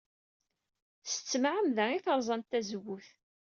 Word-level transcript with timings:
S 1.11 1.13
tmeɛmada 1.29 1.83
ay 1.89 1.99
terẓamt 2.05 2.49
tazewwut. 2.51 3.07